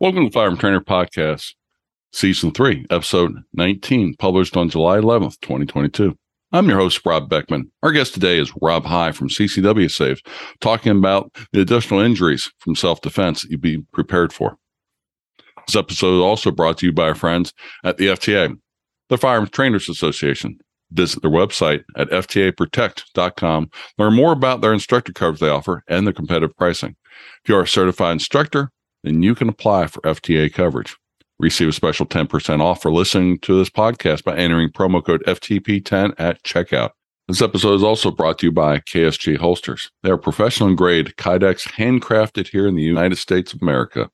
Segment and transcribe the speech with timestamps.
[0.00, 1.52] Welcome to Firearm Trainer Podcast,
[2.10, 6.16] Season 3, Episode 19, published on July 11th, 2022.
[6.52, 7.70] I'm your host, Rob Beckman.
[7.82, 10.22] Our guest today is Rob High from CCW Safe,
[10.62, 14.56] talking about the additional injuries from self defense you'd be prepared for.
[15.66, 17.52] This episode is also brought to you by our friends
[17.84, 18.58] at the FTA,
[19.10, 20.58] the Firearms Trainers Association.
[20.92, 23.70] Visit their website at ftaprotect.com.
[23.98, 26.96] Learn more about their instructor coverage they offer and their competitive pricing.
[27.44, 28.72] If you are a certified instructor,
[29.02, 30.96] then you can apply for FTA coverage.
[31.38, 36.14] Receive a special 10% off for listening to this podcast by entering promo code FTP10
[36.18, 36.90] at checkout.
[37.28, 39.90] This episode is also brought to you by KSG Holsters.
[40.02, 44.10] They are professional grade Kydex handcrafted here in the United States of America.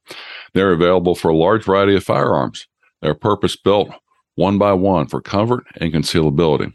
[0.52, 2.69] They're available for a large variety of firearms.
[3.00, 3.89] They're purpose built
[4.34, 6.75] one by one for comfort and concealability.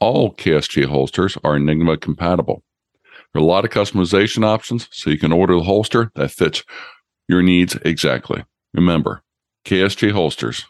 [0.00, 2.62] All KSG holsters are Enigma compatible.
[3.32, 6.64] There are a lot of customization options, so you can order the holster that fits
[7.28, 8.44] your needs exactly.
[8.74, 9.22] Remember,
[9.64, 10.64] KSG Holsters.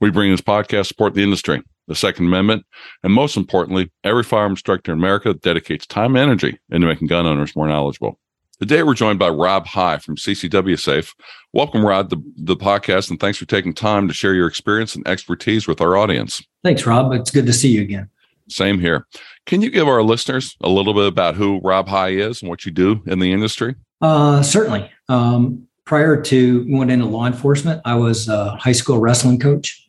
[0.00, 2.64] We bring this podcast to support the industry, the Second Amendment,
[3.02, 7.26] and most importantly, every firearm instructor in America dedicates time and energy into making gun
[7.26, 8.18] owners more knowledgeable.
[8.60, 11.14] Today, we're joined by Rob High from CCW Safe.
[11.52, 15.06] Welcome, Rob, to the podcast, and thanks for taking time to share your experience and
[15.06, 16.42] expertise with our audience.
[16.62, 17.12] Thanks, Rob.
[17.12, 18.08] It's good to see you again.
[18.48, 19.06] Same here.
[19.44, 22.64] Can you give our listeners a little bit about who Rob High is and what
[22.64, 23.74] you do in the industry?
[24.00, 24.90] Uh, certainly.
[25.08, 29.88] Um, prior to going into law enforcement, I was a high school wrestling coach.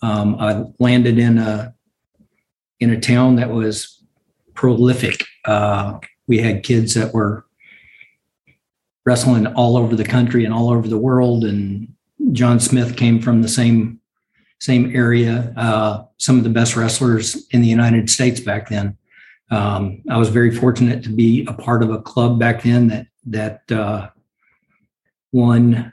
[0.00, 1.74] Um, I landed in a
[2.80, 4.02] in a town that was
[4.54, 5.24] prolific.
[5.44, 7.44] Uh, we had kids that were
[9.04, 11.44] wrestling all over the country and all over the world.
[11.44, 11.92] And
[12.32, 14.00] John Smith came from the same
[14.60, 15.52] same area.
[15.56, 18.96] Uh, some of the best wrestlers in the United States back then.
[19.50, 23.06] Um, I was very fortunate to be a part of a club back then that
[23.26, 24.08] that uh,
[25.32, 25.92] won.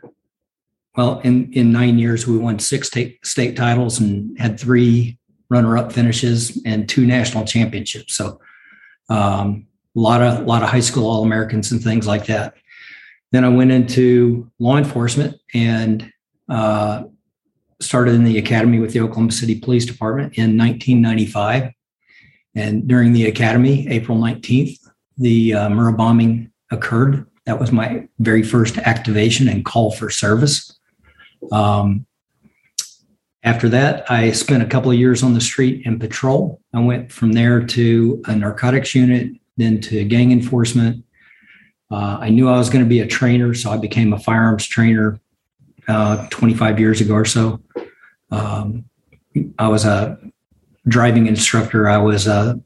[0.96, 5.18] Well, in in nine years, we won six state state titles and had three
[5.50, 8.16] runner up finishes and two national championships.
[8.16, 8.40] So,
[9.10, 12.56] um, a lot of a lot of high school all Americans and things like that.
[13.32, 16.12] Then I went into law enforcement and
[16.50, 17.04] uh,
[17.80, 21.72] started in the academy with the Oklahoma City Police Department in 1995.
[22.56, 24.78] And during the academy, April 19th,
[25.18, 27.29] the uh, Murrah bombing occurred.
[27.50, 30.78] That was my very first activation and call for service.
[31.52, 32.06] Um,
[33.42, 36.62] after that, I spent a couple of years on the street in patrol.
[36.76, 41.04] I went from there to a narcotics unit, then to gang enforcement,
[41.90, 44.68] uh, I knew I was going to be a trainer, so I became a firearms
[44.68, 45.20] trainer
[45.88, 47.60] uh, 25 years ago or so.
[48.30, 48.86] Um,
[49.58, 50.20] I was a
[50.88, 51.90] driving instructor.
[51.90, 52.62] I was a,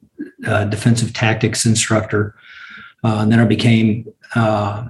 [0.45, 2.35] a defensive tactics instructor.
[3.01, 4.05] Uh, and then I became
[4.35, 4.87] uh,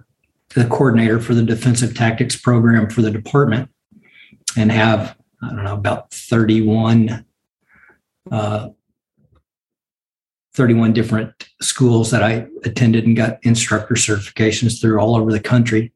[0.56, 3.70] the coordinator for the defensive tactics program for the department
[4.56, 7.26] and have, I don't know, about 31
[8.32, 8.70] uh,
[10.56, 15.92] 31 different schools that I attended and got instructor certifications through all over the country.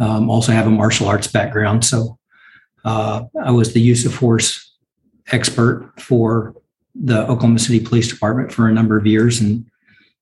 [0.00, 1.84] Um, also have a martial arts background.
[1.84, 2.18] So
[2.84, 4.76] uh, I was the use of force
[5.30, 6.54] expert for
[6.94, 9.66] the Oklahoma City Police Department for a number of years and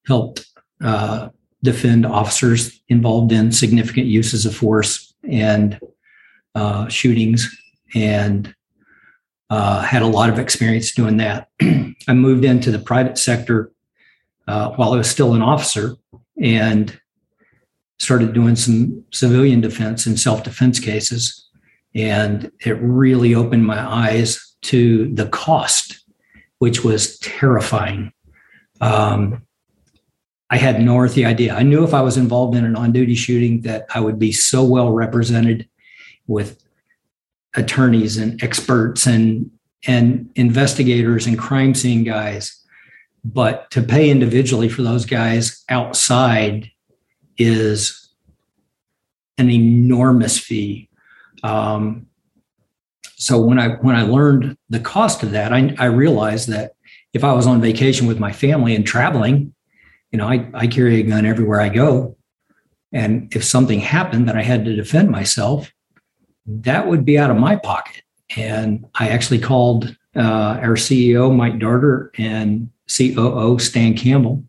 [0.06, 0.46] helped
[0.82, 1.30] uh,
[1.62, 5.78] defend officers involved in significant uses of force and
[6.54, 7.48] uh, shootings
[7.94, 8.54] and
[9.50, 11.48] uh, had a lot of experience doing that.
[12.08, 13.72] I moved into the private sector
[14.46, 15.96] uh, while I was still an officer
[16.40, 16.98] and
[17.98, 21.48] started doing some civilian defense and self defense cases.
[21.94, 26.04] And it really opened my eyes to the cost,
[26.58, 28.12] which was terrifying.
[28.80, 29.42] Um,
[30.50, 31.54] I had no earthly idea.
[31.54, 34.32] I knew if I was involved in an on duty shooting that I would be
[34.32, 35.68] so well represented
[36.26, 36.62] with
[37.54, 39.50] attorneys and experts and
[39.86, 42.56] and investigators and crime scene guys
[43.24, 46.70] but to pay individually for those guys outside
[47.38, 48.10] is
[49.38, 50.88] an enormous fee
[51.42, 52.06] um,
[53.16, 56.74] so when i when i learned the cost of that I, I realized that
[57.12, 59.54] if i was on vacation with my family and traveling
[60.12, 62.16] you know I, I carry a gun everywhere i go
[62.92, 65.72] and if something happened that i had to defend myself
[66.46, 68.02] that would be out of my pocket.
[68.36, 74.44] And I actually called uh, our CEO, Mike Darter, and COO, Stan Campbell,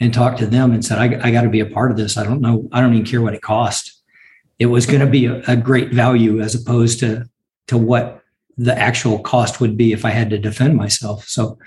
[0.00, 2.16] and talked to them and said, I, I got to be a part of this.
[2.16, 2.68] I don't know.
[2.72, 4.02] I don't even care what it cost.
[4.58, 7.28] It was going to be a, a great value as opposed to,
[7.68, 8.22] to what
[8.56, 11.26] the actual cost would be if I had to defend myself.
[11.26, 11.58] So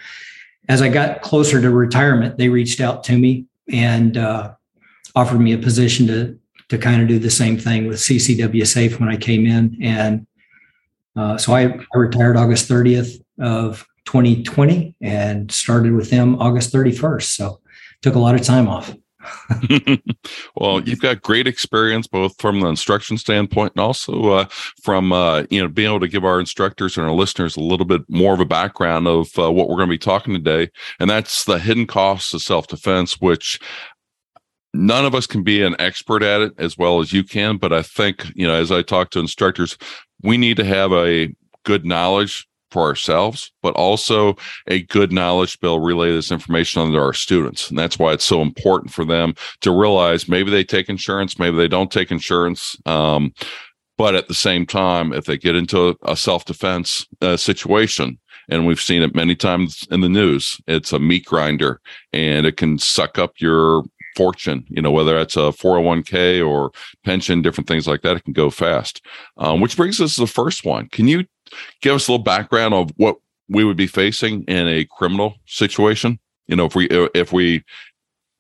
[0.70, 4.54] as I got closer to retirement, they reached out to me and uh,
[5.16, 6.40] offered me a position to
[6.70, 9.78] to kind of do the same thing with CCW Safe when I came in.
[9.82, 10.26] And
[11.16, 17.24] uh, so I, I retired August 30th of 2020 and started with them August 31st.
[17.24, 17.60] So
[18.02, 18.96] took a lot of time off.
[20.56, 24.46] well, you've got great experience both from the instruction standpoint and also uh,
[24.82, 27.86] from uh, you know being able to give our instructors and our listeners a little
[27.86, 31.10] bit more of a background of uh, what we're going to be talking today, and
[31.10, 33.60] that's the hidden costs of self defense, which
[34.74, 37.58] none of us can be an expert at it as well as you can.
[37.58, 39.78] But I think you know as I talk to instructors,
[40.22, 41.34] we need to have a
[41.64, 44.36] good knowledge for ourselves, but also
[44.68, 47.70] a good knowledge bill relay this information on to our students.
[47.70, 51.56] And that's why it's so important for them to realize maybe they take insurance, maybe
[51.56, 52.76] they don't take insurance.
[52.88, 53.32] Um,
[53.96, 58.66] but at the same time, if they get into a, self defense uh, situation, and
[58.66, 61.80] we've seen it many times in the news, it's a meat grinder
[62.12, 63.84] and it can suck up your
[64.16, 66.72] fortune, you know, whether that's a 401k or
[67.06, 69.02] pension, different things like that, it can go fast.
[69.38, 70.88] Um, which brings us to the first one.
[70.90, 71.26] Can you
[71.82, 73.18] give us a little background of what
[73.50, 76.20] we would be facing in a criminal situation?
[76.48, 77.64] You know, if we if we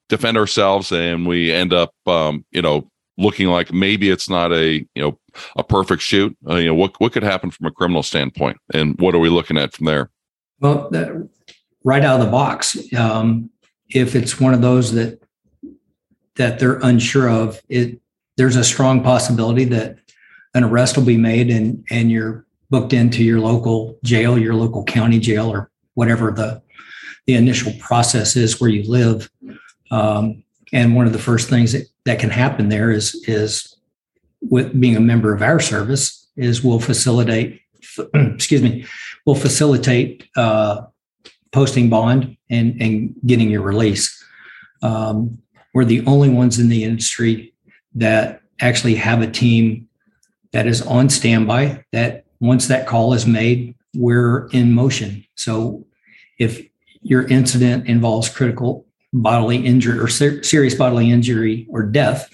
[0.09, 4.85] defend ourselves and we end up, um, you know, looking like maybe it's not a
[4.95, 5.19] you know
[5.55, 6.35] a perfect shoot.
[6.47, 9.29] Uh, you know, what what could happen from a criminal standpoint, and what are we
[9.29, 10.09] looking at from there?
[10.59, 11.29] Well, that,
[11.83, 13.49] right out of the box, um,
[13.89, 15.21] if it's one of those that
[16.35, 17.99] that they're unsure of, it
[18.37, 19.97] there's a strong possibility that
[20.53, 24.83] an arrest will be made and and you're booked into your local jail, your local
[24.83, 26.59] county jail, or whatever the
[27.27, 29.29] the initial process is where you live.
[29.91, 30.43] Um,
[30.73, 33.75] and one of the first things that, that can happen there is is
[34.41, 37.61] with being a member of our service is we'll facilitate
[38.15, 38.87] excuse me
[39.27, 40.81] we'll facilitate uh,
[41.51, 44.09] posting bond and and getting your release.
[44.81, 45.37] Um,
[45.75, 47.53] we're the only ones in the industry
[47.93, 49.87] that actually have a team
[50.53, 55.23] that is on standby that once that call is made we're in motion.
[55.35, 55.85] So
[56.39, 56.61] if
[57.01, 62.33] your incident involves critical bodily injury or ser- serious bodily injury or death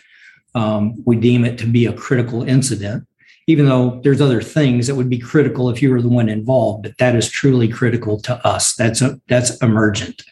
[0.56, 3.06] um, we deem it to be a critical incident
[3.48, 6.84] even though there's other things that would be critical if you were the one involved
[6.84, 8.76] but that is truly critical to us.
[8.76, 10.24] That's a, that's emergent.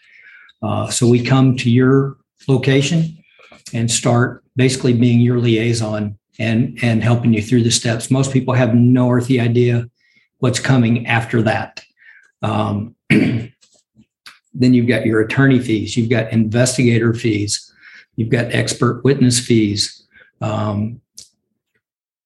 [0.64, 2.16] Uh, so we come to your
[2.48, 3.18] location
[3.74, 8.12] and start basically being your liaison and and helping you through the steps.
[8.12, 9.90] Most people have no earthly idea
[10.40, 11.84] what's coming after that.
[12.42, 13.54] Um, then
[14.74, 17.74] you've got your attorney fees, you've got investigator fees,
[18.16, 20.08] you've got expert witness fees.
[20.42, 21.02] Um,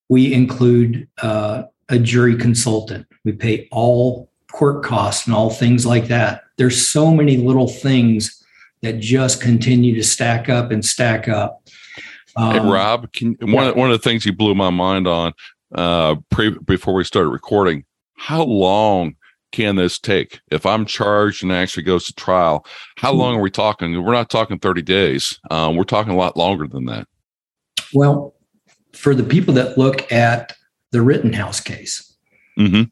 [0.09, 3.07] we include uh, a jury consultant.
[3.23, 6.43] We pay all court costs and all things like that.
[6.57, 8.43] There's so many little things
[8.81, 11.60] that just continue to stack up and stack up.
[12.35, 13.71] Um, hey, Rob, can, one, yeah.
[13.71, 15.33] one of the things you blew my mind on
[15.75, 17.85] uh, pre, before we started recording,
[18.15, 19.15] how long
[19.51, 20.39] can this take?
[20.49, 22.65] If I'm charged and actually goes to trial,
[22.97, 24.01] how long are we talking?
[24.03, 25.39] We're not talking 30 days.
[25.49, 27.07] Um, we're talking a lot longer than that.
[27.93, 28.35] Well,
[28.93, 30.53] for the people that look at
[30.91, 32.15] the Rittenhouse case,
[32.57, 32.83] mm-hmm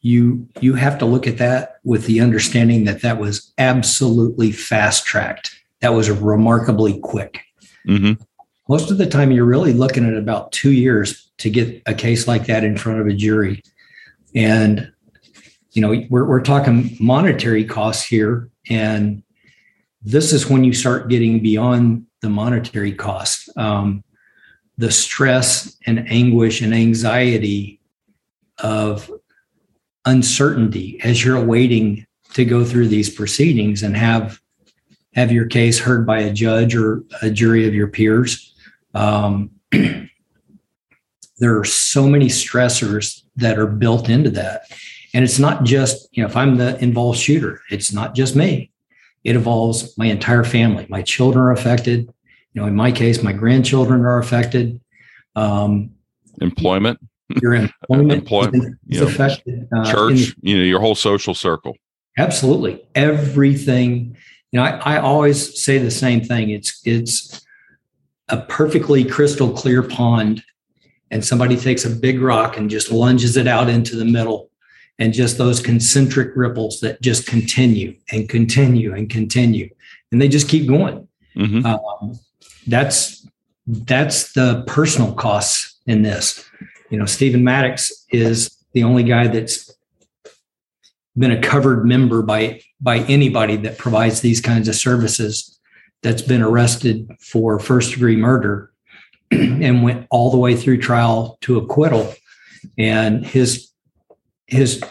[0.00, 5.04] you you have to look at that with the understanding that that was absolutely fast
[5.04, 7.40] tracked that was remarkably quick
[7.86, 8.20] mm-hmm.
[8.68, 12.28] most of the time you're really looking at about two years to get a case
[12.28, 13.62] like that in front of a jury.
[14.34, 14.92] And
[15.72, 18.48] you know we're, we're talking monetary costs here.
[18.68, 19.22] And
[20.02, 23.48] this is when you start getting beyond the monetary cost.
[23.56, 24.04] Um,
[24.78, 27.80] the stress and anguish and anxiety
[28.62, 29.10] of
[30.06, 34.40] uncertainty as you're waiting to go through these proceedings and have
[35.14, 38.54] have your case heard by a judge or a jury of your peers.
[38.94, 44.62] Um, there are so many stressors that are built into that.
[45.12, 48.70] And it's not just, you know, if I'm the involved shooter, it's not just me.
[49.24, 50.86] It involves my entire family.
[50.88, 52.12] My children are affected.
[52.52, 54.80] You know, in my case, my grandchildren are affected.
[55.34, 55.90] Um,
[56.40, 57.00] Employment
[57.42, 59.68] your employment, employment is, affected.
[59.74, 61.76] Uh, church, the, you know, your whole social circle.
[62.18, 64.16] Absolutely, everything.
[64.52, 66.50] You know, I, I always say the same thing.
[66.50, 67.44] It's it's
[68.28, 70.42] a perfectly crystal clear pond,
[71.10, 74.50] and somebody takes a big rock and just lunges it out into the middle,
[74.98, 79.68] and just those concentric ripples that just continue and continue and continue,
[80.12, 81.06] and they just keep going.
[81.36, 81.64] Mm-hmm.
[81.66, 82.18] Um,
[82.66, 83.26] that's
[83.66, 86.50] that's the personal costs in this
[86.90, 89.72] you know, Stephen Maddox is the only guy that's
[91.16, 95.58] been a covered member by by anybody that provides these kinds of services
[96.02, 98.72] that's been arrested for first degree murder
[99.30, 102.14] and went all the way through trial to acquittal.
[102.78, 103.68] And his
[104.46, 104.82] his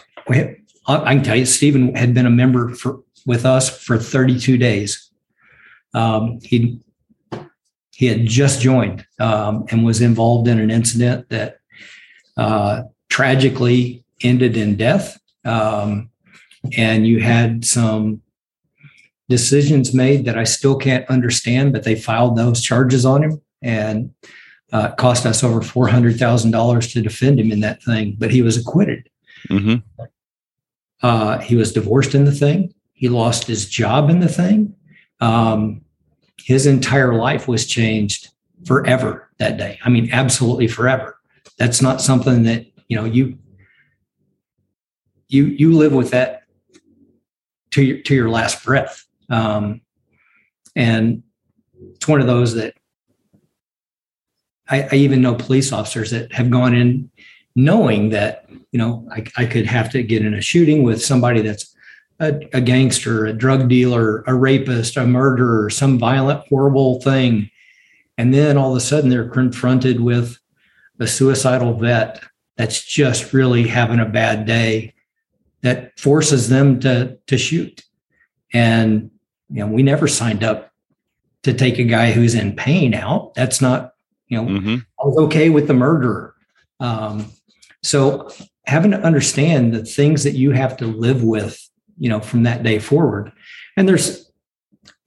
[0.86, 5.10] I can tell you, Stephen had been a member for with us for 32 days.
[5.94, 6.80] Um, he
[7.90, 11.58] he had just joined um, and was involved in an incident that
[12.36, 15.20] uh, tragically ended in death.
[15.44, 16.09] Um,
[16.76, 18.22] and you had some
[19.28, 24.12] decisions made that I still can't understand, but they filed those charges on him and
[24.72, 28.16] uh, cost us over four hundred thousand dollars to defend him in that thing.
[28.18, 29.08] But he was acquitted.
[29.48, 30.02] Mm-hmm.
[31.02, 32.74] Uh, he was divorced in the thing.
[32.92, 34.74] He lost his job in the thing.
[35.20, 35.82] Um,
[36.44, 38.30] his entire life was changed
[38.66, 39.78] forever that day.
[39.84, 41.16] I mean, absolutely forever.
[41.56, 43.38] That's not something that you know you
[45.28, 46.39] you you live with that
[47.72, 49.04] to your to your last breath.
[49.28, 49.80] Um,
[50.74, 51.22] and
[51.94, 52.74] it's one of those that
[54.68, 57.10] I, I, even know police officers that have gone in
[57.56, 61.42] knowing that you know I, I could have to get in a shooting with somebody
[61.42, 61.74] that's
[62.20, 67.50] a, a gangster, a drug dealer, a rapist, a murderer, some violent, horrible thing,
[68.18, 70.38] and then all of a sudden they're confronted with
[70.98, 72.22] a suicidal vet
[72.56, 74.92] that's just really having a bad day
[75.62, 77.82] that forces them to to shoot.
[78.52, 79.10] And
[79.48, 80.72] you know we never signed up
[81.42, 83.34] to take a guy who's in pain out.
[83.34, 83.94] That's not
[84.28, 84.74] you know mm-hmm.
[85.00, 86.34] i was okay with the murderer.
[86.78, 87.30] Um,
[87.82, 88.30] so
[88.66, 92.62] having to understand the things that you have to live with you know from that
[92.62, 93.32] day forward.
[93.76, 94.30] And there's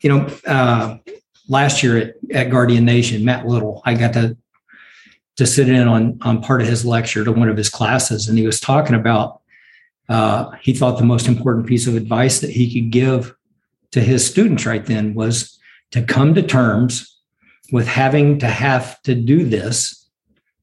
[0.01, 0.98] you know uh,
[1.48, 4.38] last year at, at guardian nation matt little i got to
[5.38, 8.27] to sit in on on part of his lecture to one of his classes.
[8.27, 9.41] And he was talking about
[10.13, 13.36] uh, he thought the most important piece of advice that he could give
[13.89, 15.58] to his students right then was
[15.89, 17.20] to come to terms
[17.72, 20.08] with having to have to do this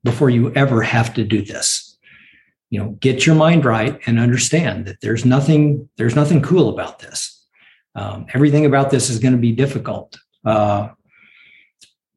[0.05, 1.99] before you ever have to do this.
[2.71, 7.01] You know get your mind right and understand that there's nothing there's nothing cool about
[7.01, 7.45] this.
[7.97, 10.17] Um, everything about this is going to be difficult.
[10.45, 10.91] Uh,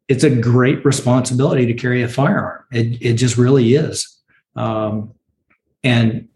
[0.08, 2.64] it's a great responsibility to carry a firearm.
[2.72, 4.22] It, it just really is.
[4.56, 5.16] Um,
[5.84, 6.30] and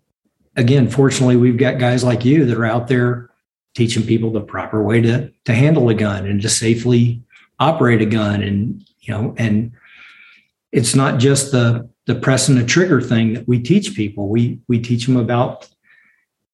[0.58, 3.30] again fortunately we've got guys like you that are out there
[3.76, 7.22] teaching people the proper way to to handle a gun and to safely
[7.60, 9.72] operate a gun and you know and
[10.72, 14.30] it's not just the the press and the trigger thing that we teach people.
[14.30, 15.70] We we teach them about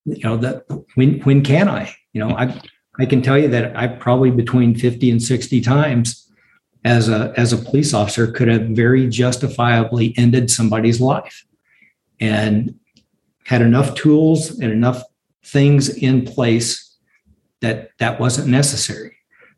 [0.05, 1.95] you know that when when can i?
[2.11, 2.61] You know i
[2.99, 6.31] i can tell you that i probably between 50 and 60 times
[6.83, 11.45] as a as a police officer could have very justifiably ended somebody's life.
[12.19, 12.79] And
[13.45, 15.03] had enough tools and enough
[15.43, 16.95] things in place
[17.61, 19.15] that that wasn't necessary.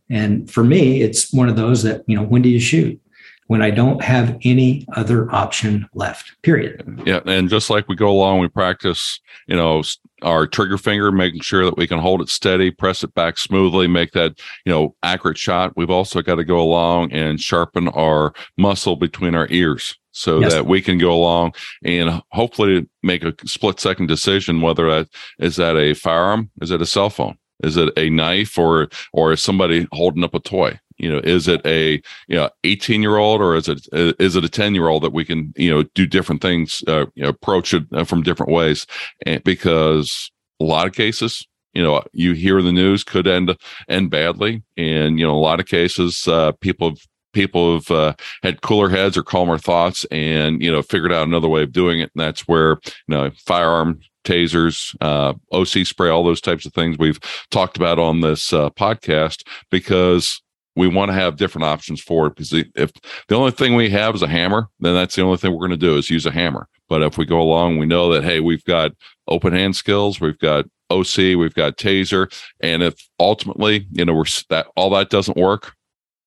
[0.10, 3.00] And for me, it's one of those that, you know, when do you shoot?
[3.48, 7.04] When I don't have any other option left, period.
[7.06, 7.20] Yeah.
[7.28, 9.84] And just like we go along, we practice, you know,
[10.24, 13.86] our trigger finger, making sure that we can hold it steady, press it back smoothly,
[13.86, 15.74] make that, you know, accurate shot.
[15.76, 20.54] We've also got to go along and sharpen our muscle between our ears so yes.
[20.54, 21.54] that we can go along
[21.84, 26.82] and hopefully make a split second decision whether that is that a firearm, is it
[26.82, 27.38] a cell phone?
[27.64, 30.80] Is it a knife or or is somebody holding up a toy?
[30.98, 34.46] You know, is it a you know 18 year old or is it is it
[34.46, 37.30] a 10 year old that we can you know do different things, uh, you know,
[37.30, 38.88] approach it uh, from different ways?
[39.26, 40.32] And because
[40.62, 43.58] a lot of cases, you know, you hear the news could end
[43.90, 47.00] end badly, and you know, a lot of cases, uh, people have
[47.36, 51.48] people have uh, had cooler heads or calmer thoughts and you know figured out another
[51.48, 56.24] way of doing it and that's where you know firearm tasers, uh, OC spray, all
[56.24, 57.20] those types of things we've
[57.52, 60.42] talked about on this uh, podcast because
[60.76, 62.36] we want to have different options for it.
[62.36, 62.92] Because if
[63.28, 65.72] the only thing we have is a hammer, then that's the only thing we're going
[65.72, 66.68] to do is use a hammer.
[66.90, 68.92] But if we go along, we know that hey, we've got
[69.28, 74.26] open hand skills, we've got OC, we've got taser, and if ultimately you know we're
[74.50, 75.74] that all that doesn't work,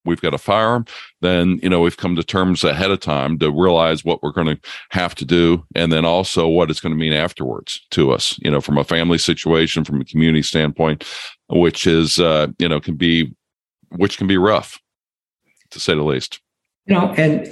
[0.09, 0.87] we've got a firearm,
[1.21, 4.47] then you know we've come to terms ahead of time to realize what we're going
[4.47, 4.59] to
[4.91, 8.37] have to do, and then also what it's going to mean afterwards to us.
[8.39, 11.05] You know, from a family situation, from a community standpoint,
[11.49, 13.33] which is uh, you know can be
[13.91, 14.81] which can be rough,
[15.71, 16.41] to say the least.
[16.87, 17.47] You know, and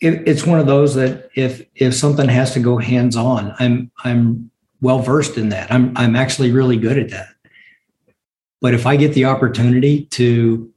[0.00, 3.90] it, it's one of those that if if something has to go hands on, I'm
[4.04, 4.50] I'm
[4.80, 5.72] well versed in that.
[5.72, 7.28] I'm I'm actually really good at that.
[8.60, 10.72] But if I get the opportunity to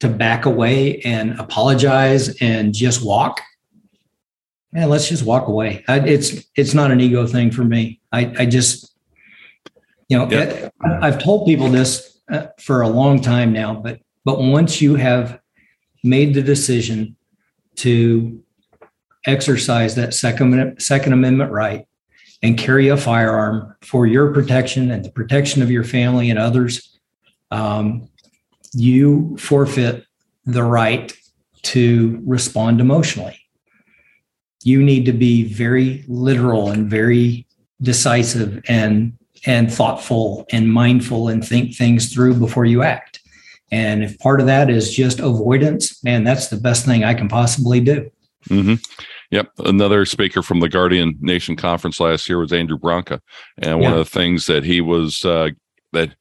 [0.00, 3.40] to back away and apologize and just walk,
[4.72, 5.84] man, let's just walk away.
[5.88, 8.00] I, it's it's not an ego thing for me.
[8.12, 8.94] I I just
[10.08, 10.68] you know yeah.
[10.82, 14.96] I, I've told people this uh, for a long time now, but but once you
[14.96, 15.40] have
[16.02, 17.16] made the decision
[17.76, 18.42] to
[19.26, 21.86] exercise that second, second amendment right
[22.42, 26.98] and carry a firearm for your protection and the protection of your family and others,
[27.50, 28.08] um,
[28.72, 30.04] you forfeit
[30.44, 31.12] the right
[31.62, 33.38] to respond emotionally.
[34.62, 37.46] You need to be very literal and very
[37.82, 39.14] decisive and
[39.46, 43.20] and thoughtful and mindful and think things through before you act.
[43.72, 47.28] And if part of that is just avoidance, man, that's the best thing I can
[47.28, 48.10] possibly do.
[48.48, 48.74] Mm-hmm.
[49.30, 49.50] Yep.
[49.60, 53.20] Another speaker from the Guardian Nation conference last year was Andrew Branca.
[53.58, 53.98] And one yeah.
[53.98, 55.50] of the things that he was, uh,
[55.92, 56.14] that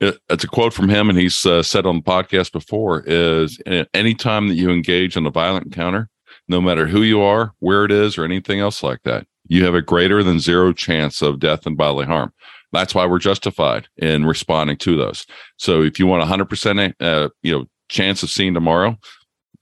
[0.00, 3.58] it's a quote from him, and he's uh, said on the podcast before is
[3.94, 6.08] any time that you engage in a violent encounter,
[6.48, 9.74] no matter who you are, where it is, or anything else like that, you have
[9.74, 12.32] a greater than zero chance of death and bodily harm.
[12.72, 15.24] That's why we're justified in responding to those.
[15.56, 18.98] So if you want a hundred percent, uh, you know, chance of seeing tomorrow,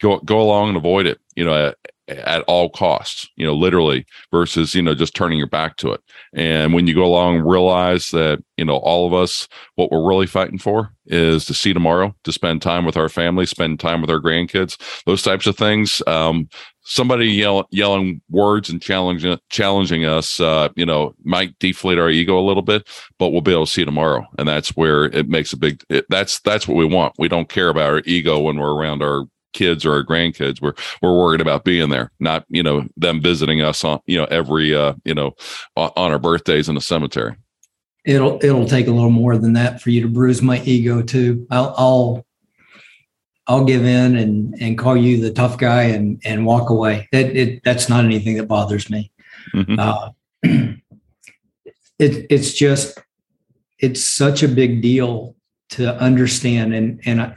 [0.01, 1.21] go go along and avoid it.
[1.37, 1.75] You know,
[2.09, 6.01] at all costs, you know, literally versus, you know, just turning your back to it.
[6.35, 10.27] And when you go along, realize that, you know, all of us, what we're really
[10.27, 14.11] fighting for is to see tomorrow, to spend time with our family, spend time with
[14.11, 16.03] our grandkids, those types of things.
[16.07, 16.49] Um,
[16.85, 22.39] somebody yell, yelling words and challenging challenging us, uh, you know, might deflate our ego
[22.39, 22.87] a little bit,
[23.19, 25.83] but we'll be able to see tomorrow, and that's where it makes a big.
[25.89, 27.15] It, that's that's what we want.
[27.19, 30.61] We don't care about our ego when we're around our kids or our grandkids.
[30.61, 34.27] We're we're worried about being there, not you know them visiting us on you know
[34.27, 35.35] every uh, you know
[35.77, 37.37] on, our birthdays in the cemetery.
[38.05, 41.47] It'll it'll take a little more than that for you to bruise my ego too.
[41.51, 42.27] I'll I'll
[43.47, 47.09] I'll give in and and call you the tough guy and and walk away.
[47.13, 49.11] That it, that's not anything that bothers me.
[49.55, 49.79] Mm-hmm.
[49.79, 50.11] Uh,
[51.99, 52.99] it it's just
[53.79, 55.35] it's such a big deal
[55.71, 57.35] to understand and and I,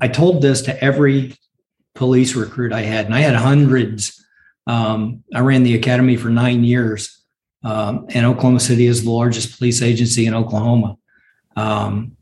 [0.00, 1.34] I told this to every
[1.94, 4.24] police recruit I had, and I had hundreds.
[4.66, 7.22] Um, I ran the academy for nine years,
[7.64, 10.96] um, and Oklahoma City is the largest police agency in Oklahoma.
[11.56, 12.16] Um,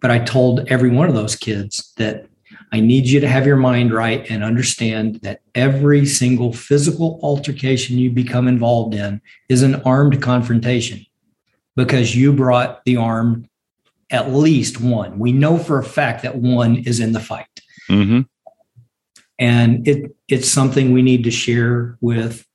[0.00, 2.26] but I told every one of those kids that
[2.72, 7.98] I need you to have your mind right and understand that every single physical altercation
[7.98, 11.04] you become involved in is an armed confrontation
[11.76, 13.48] because you brought the arm
[14.10, 15.18] at least one.
[15.18, 17.60] We know for a fact that one is in the fight.
[17.88, 18.22] Mm-hmm
[19.38, 22.46] and it it's something we need to share with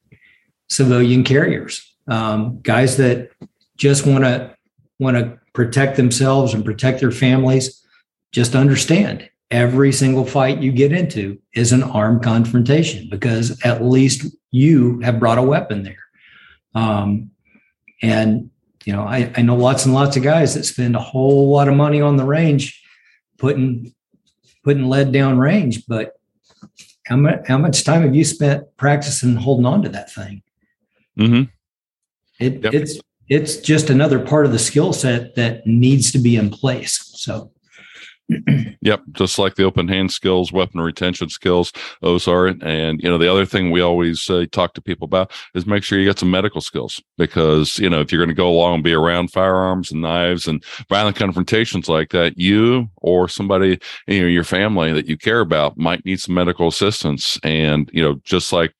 [0.69, 3.31] civilian carriers, um, guys that
[3.77, 4.55] just want to
[4.99, 7.85] want to protect themselves and protect their families.
[8.31, 14.25] Just understand every single fight you get into is an armed confrontation because at least
[14.51, 15.97] you have brought a weapon there.
[16.73, 17.31] Um,
[18.01, 18.49] and
[18.85, 21.67] you know, I, I know lots and lots of guys that spend a whole lot
[21.67, 22.81] of money on the range
[23.37, 23.93] putting
[24.63, 26.13] putting lead down range, but
[27.05, 30.41] how much how much time have you spent practicing holding on to that thing?
[31.17, 31.43] Mm-hmm.
[32.39, 32.73] It, yep.
[32.73, 37.11] It's it's just another part of the skill set that needs to be in place.
[37.15, 37.51] So
[38.81, 42.61] yep, just like the open hand skills, weapon retention skills, those are it.
[42.63, 45.83] And you know, the other thing we always uh, talk to people about is make
[45.83, 48.75] sure you get some medical skills because you know if you're going to go along
[48.75, 54.21] and be around firearms and knives and violent confrontations like that, you or somebody you
[54.21, 57.39] know your family that you care about might need some medical assistance.
[57.43, 58.73] And you know, just like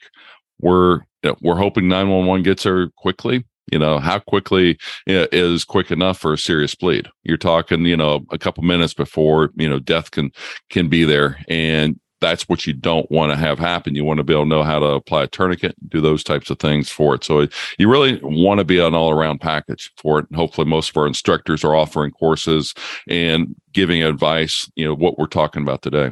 [0.60, 5.92] we're you know, we're hoping 911 gets there quickly you know, how quickly is quick
[5.92, 7.08] enough for a serious bleed?
[7.24, 10.32] You're talking, you know, a couple minutes before, you know, death can
[10.70, 11.44] can be there.
[11.48, 13.96] And that's what you don't want to have happen.
[13.96, 16.50] You want to be able to know how to apply a tourniquet, do those types
[16.50, 17.24] of things for it.
[17.24, 17.48] So
[17.80, 20.28] you really want to be an all around package for it.
[20.30, 22.74] And hopefully, most of our instructors are offering courses
[23.10, 24.72] and giving advice.
[24.76, 26.12] You know what we're talking about today.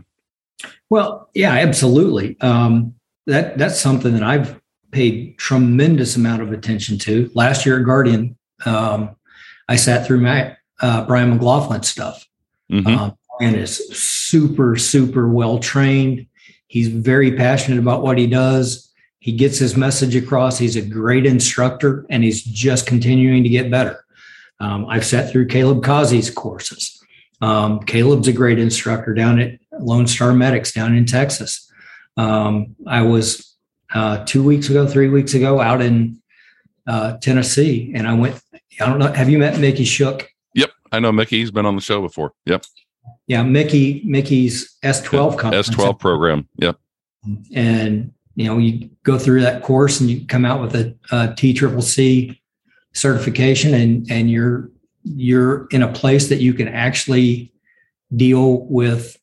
[0.90, 2.40] Well, yeah, absolutely.
[2.42, 2.96] Um,
[3.28, 4.60] that that's something that I've
[4.92, 7.30] paid tremendous amount of attention to.
[7.34, 9.16] Last year at Guardian, um,
[9.68, 12.26] I sat through my uh, Brian McLaughlin stuff.
[12.72, 12.88] Mm-hmm.
[12.88, 16.28] Um, and is super, super well trained.
[16.68, 18.92] He's very passionate about what he does.
[19.20, 20.58] He gets his message across.
[20.58, 24.06] He's a great instructor, and he's just continuing to get better.
[24.60, 27.02] Um, I've sat through Caleb Causey's courses.
[27.42, 31.72] Um, Caleb's a great instructor down at Lone Star Medics down in Texas.
[32.18, 33.49] Um, I was
[33.94, 36.22] uh, two weeks ago, three weeks ago, out in
[36.88, 38.42] uh, Tennessee, and I went.
[38.82, 39.12] I don't know.
[39.12, 40.30] Have you met Mickey Shook?
[40.54, 41.40] Yep, I know Mickey.
[41.40, 42.34] He's been on the show before.
[42.46, 42.66] Yep.
[43.28, 44.02] Yeah, Mickey.
[44.06, 46.48] Mickey's S twelve S twelve program.
[46.58, 46.78] Yep.
[47.54, 51.36] And you know, you go through that course and you come out with a, a
[51.36, 52.42] T triple C
[52.94, 54.70] certification, and and you're
[55.04, 57.52] you're in a place that you can actually
[58.16, 59.18] deal with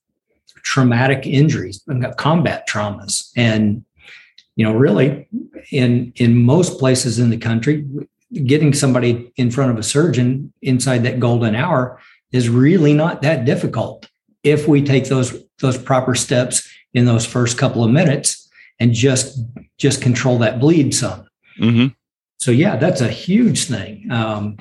[0.63, 1.83] traumatic injuries,
[2.19, 3.85] combat traumas, and
[4.57, 5.29] you know, really,
[5.71, 7.87] in in most places in the country,
[8.45, 12.01] getting somebody in front of a surgeon inside that golden hour
[12.33, 14.09] is really not that difficult
[14.43, 18.49] if we take those those proper steps in those first couple of minutes
[18.81, 19.39] and just
[19.79, 21.27] just control that bleed some.
[21.61, 21.89] Mm-hmm.
[22.39, 24.11] So yeah, that's a huge thing.
[24.11, 24.57] Um,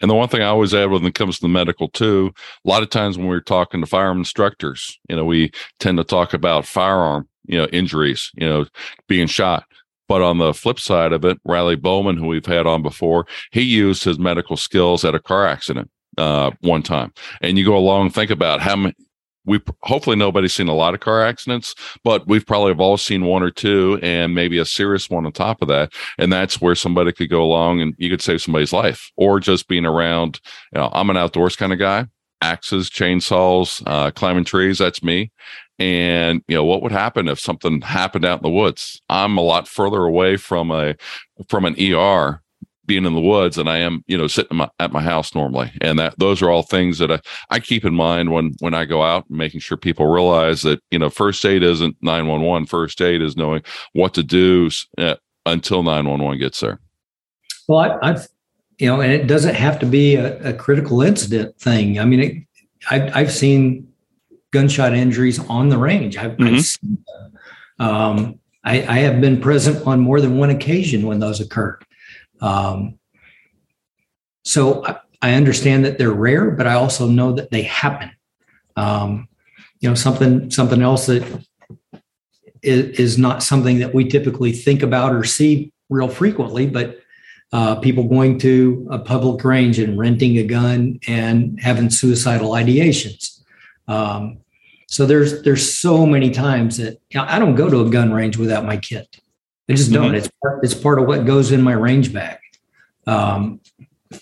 [0.00, 2.32] and the one thing I always add when it comes to the medical too,
[2.64, 6.04] a lot of times when we're talking to firearm instructors, you know, we tend to
[6.04, 8.66] talk about firearm, you know, injuries, you know,
[9.08, 9.64] being shot.
[10.06, 13.62] But on the flip side of it, Riley Bowman, who we've had on before, he
[13.62, 17.12] used his medical skills at a car accident uh, one time.
[17.40, 18.94] And you go along think about how many,
[19.46, 23.24] we hopefully nobody's seen a lot of car accidents, but we've probably have all seen
[23.24, 25.92] one or two and maybe a serious one on top of that.
[26.18, 29.68] And that's where somebody could go along and you could save somebody's life or just
[29.68, 30.40] being around.
[30.72, 32.06] You know, I'm an outdoors kind of guy,
[32.40, 34.78] axes, chainsaws, uh, climbing trees.
[34.78, 35.30] That's me.
[35.78, 39.02] And you know what would happen if something happened out in the woods?
[39.08, 40.94] I'm a lot further away from a
[41.48, 42.40] from an ER
[42.86, 45.72] being in the woods and I am, you know, sitting my, at my house normally.
[45.80, 48.84] And that those are all things that I, I keep in mind when when I
[48.84, 52.66] go out making sure people realize that, you know, first aid isn't 911.
[52.66, 56.80] First aid is knowing what to do uh, until 911 gets there.
[57.66, 58.28] Well, I, have
[58.78, 61.98] you know, and it doesn't have to be a, a critical incident thing.
[61.98, 62.36] I mean, it,
[62.90, 63.88] I've, I've seen
[64.54, 66.16] gunshot injuries on the range.
[66.16, 66.54] I've, mm-hmm.
[66.54, 67.04] I've seen,
[67.80, 71.84] um, I, I have been present on more than one occasion when those occurred.
[72.40, 72.98] Um,
[74.44, 78.10] so I, I, understand that they're rare, but I also know that they happen.
[78.76, 79.28] Um,
[79.80, 81.22] you know, something something else that
[82.62, 86.98] is, is, not something that we typically think about or see real frequently, but
[87.52, 93.40] uh, people going to a public range and renting a gun and having suicidal ideations.
[93.88, 94.43] Um,
[94.94, 98.12] so there's there's so many times that you know, I don't go to a gun
[98.12, 99.20] range without my kit.
[99.68, 100.06] I just don't.
[100.06, 100.14] Mm-hmm.
[100.14, 102.38] It's part, it's part of what goes in my range bag.
[103.04, 103.60] Um,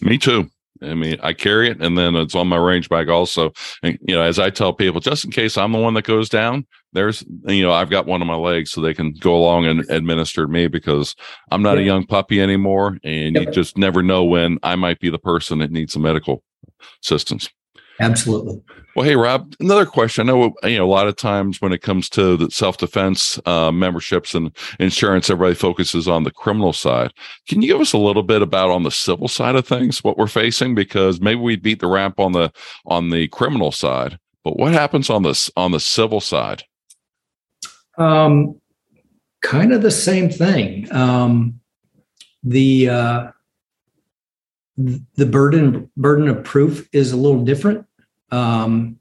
[0.00, 0.48] Me too.
[0.80, 3.52] I mean, I carry it, and then it's on my range bag also.
[3.82, 6.30] And you know, as I tell people, just in case I'm the one that goes
[6.30, 9.66] down, there's you know, I've got one on my legs, so they can go along
[9.66, 11.14] and administer me because
[11.50, 11.82] I'm not yeah.
[11.82, 13.44] a young puppy anymore, and yep.
[13.44, 16.42] you just never know when I might be the person that needs some medical
[17.04, 17.50] assistance.
[18.02, 18.60] Absolutely.
[18.96, 20.28] Well, hey, Rob, another question.
[20.28, 23.38] I know, you know, a lot of times when it comes to the self defense
[23.46, 27.12] uh, memberships and insurance, everybody focuses on the criminal side.
[27.48, 30.18] Can you give us a little bit about on the civil side of things, what
[30.18, 30.74] we're facing?
[30.74, 32.52] Because maybe we beat the ramp on the
[32.84, 36.64] on the criminal side, but what happens on this on the civil side?
[37.96, 38.60] Um,
[39.42, 40.92] kind of the same thing.
[40.92, 41.60] Um,
[42.42, 43.30] the uh,
[44.76, 47.86] the burden burden of proof is a little different.
[48.33, 48.99] Um,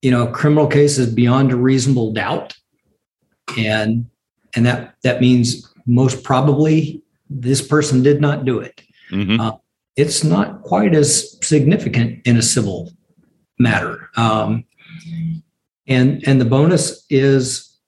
[0.00, 2.54] you know, a criminal case is beyond a reasonable doubt,
[3.56, 4.06] and
[4.54, 8.82] and that that means most probably this person did not do it.
[9.10, 9.40] Mm-hmm.
[9.40, 9.52] Uh,
[9.96, 12.90] it's not quite as significant in a civil
[13.58, 14.64] matter, um,
[15.86, 17.78] and and the bonus is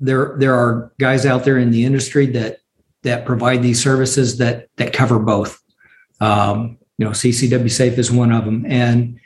[0.00, 2.58] there there are guys out there in the industry that
[3.02, 5.60] that provide these services that that cover both.
[6.20, 8.64] Um, you know ccw safe is one of them.
[8.66, 9.18] And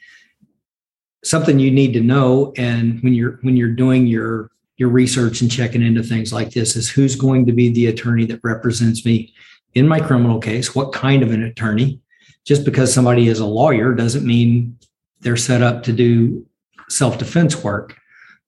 [1.23, 5.51] something you need to know and when you're when you're doing your your research and
[5.51, 9.33] checking into things like this is who's going to be the attorney that represents me
[9.75, 10.75] in my criminal case?
[10.75, 12.01] What kind of an attorney?
[12.47, 14.79] Just because somebody is a lawyer doesn't mean
[15.21, 16.47] they're set up to do
[16.89, 17.95] self-defense work.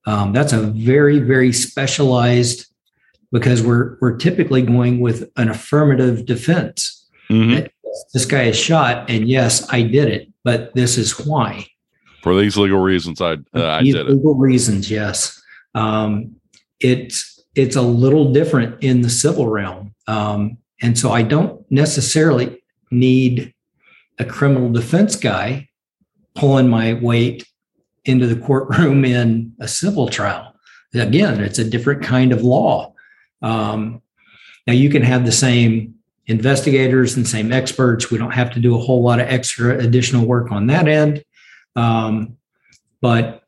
[0.07, 2.65] Um, that's a very very specialized
[3.31, 7.07] because we're we're typically going with an affirmative defense.
[7.29, 7.67] Mm-hmm
[8.13, 11.67] this guy is shot, and yes, I did it, but this is why.
[12.21, 14.39] For these legal reasons, I uh, I these did legal it.
[14.39, 15.41] reasons, yes.
[15.75, 16.35] Um,
[16.79, 22.63] it's it's a little different in the civil realm, um, and so I don't necessarily
[22.91, 23.53] need
[24.19, 25.69] a criminal defense guy
[26.35, 27.45] pulling my weight
[28.05, 30.55] into the courtroom in a civil trial.
[30.93, 32.93] Again, it's a different kind of law.
[33.41, 34.01] Um,
[34.67, 35.92] now you can have the same
[36.27, 38.09] investigators and same experts.
[38.09, 41.23] We don't have to do a whole lot of extra additional work on that end.
[41.75, 42.37] Um,
[43.01, 43.43] but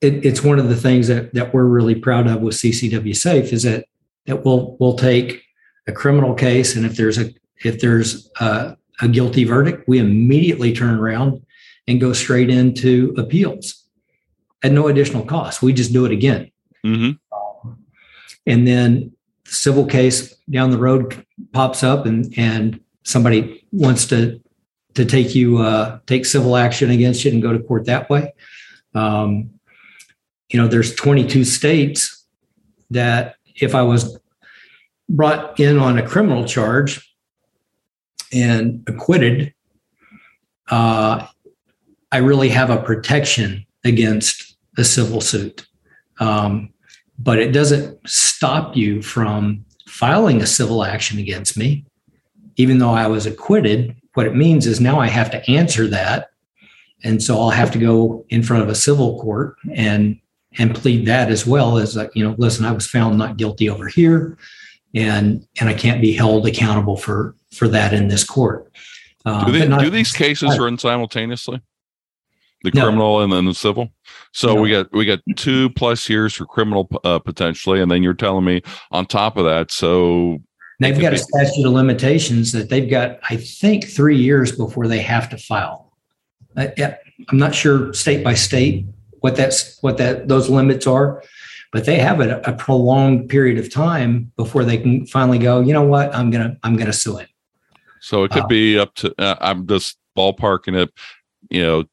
[0.00, 3.52] it, it's one of the things that, that we're really proud of with CCW Safe
[3.52, 3.84] is that
[4.26, 5.42] that we'll we'll take
[5.86, 7.32] a criminal case and if there's a
[7.64, 11.44] if there's a, a guilty verdict, we immediately turn around
[11.86, 13.86] and go straight into appeals
[14.62, 15.62] at no additional cost.
[15.62, 16.50] We just do it again.
[16.84, 17.72] Mm-hmm.
[18.46, 19.12] And then
[19.50, 24.40] civil case down the road pops up and and somebody wants to
[24.94, 28.32] to take you uh, take civil action against you and go to court that way,
[28.94, 29.50] Um,
[30.48, 32.26] you know, there's 22 states
[32.90, 34.18] that if I was
[35.08, 37.14] brought in on a criminal charge
[38.32, 39.54] and acquitted,
[40.70, 41.26] uh,
[42.10, 45.66] I really have a protection against a civil suit.
[46.18, 46.72] Um,
[47.22, 51.84] but it doesn't stop you from filing a civil action against me,
[52.56, 53.94] even though I was acquitted.
[54.14, 56.30] What it means is now I have to answer that.
[57.04, 60.18] And so I'll have to go in front of a civil court and
[60.58, 63.68] and plead that as well as uh, you know listen i was found not guilty
[63.68, 64.36] over here
[64.94, 68.70] and and i can't be held accountable for for that in this court
[69.26, 71.60] uh, do, they, not, do these cases run simultaneously
[72.62, 72.82] the no.
[72.82, 73.90] criminal and then the civil
[74.32, 74.60] so no.
[74.60, 78.44] we got we got two plus years for criminal uh, potentially and then you're telling
[78.44, 80.38] me on top of that so
[80.78, 84.86] they've got be- a statute of limitations that they've got i think three years before
[84.86, 85.92] they have to file.
[86.56, 86.66] Uh,
[87.28, 88.84] i'm not sure state by state
[89.20, 91.22] what that's what that those limits are
[91.72, 95.72] but they have a, a prolonged period of time before they can finally go you
[95.72, 96.14] know what?
[96.14, 97.28] I'm gonna i'm gonna sue it
[98.00, 100.90] so it could uh, be up to uh, i'm just ballparking it
[101.50, 101.84] you know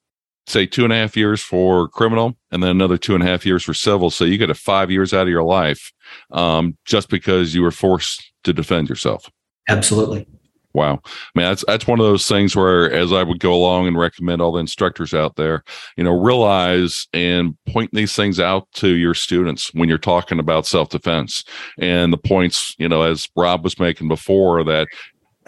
[0.47, 3.45] say two and a half years for criminal and then another two and a half
[3.45, 4.09] years for civil.
[4.09, 5.91] So you get a five years out of your life
[6.31, 9.29] um, just because you were forced to defend yourself.
[9.67, 10.25] Absolutely.
[10.73, 11.01] Wow.
[11.03, 13.97] I mean, that's that's one of those things where as I would go along and
[13.97, 15.63] recommend all the instructors out there,
[15.97, 20.67] you know, realize and point these things out to your students when you're talking about
[20.67, 21.43] self-defense
[21.79, 24.87] and the points, you know, as Rob was making before that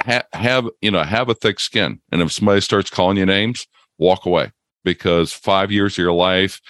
[0.03, 2.01] ha- have, you know, have a thick skin.
[2.11, 3.67] And if somebody starts calling you names,
[3.99, 4.51] walk away
[4.83, 6.61] because five years of your life,